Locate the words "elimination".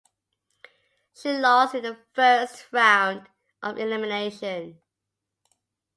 3.77-4.81